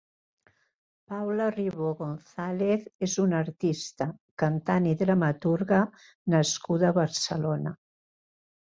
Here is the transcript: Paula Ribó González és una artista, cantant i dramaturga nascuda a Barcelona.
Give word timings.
Paula 1.11 1.49
Ribó 1.55 1.91
González 1.99 2.87
és 3.09 3.19
una 3.25 3.43
artista, 3.47 4.09
cantant 4.45 4.89
i 4.95 4.95
dramaturga 5.05 5.85
nascuda 6.37 6.91
a 6.95 6.99
Barcelona. 7.03 7.79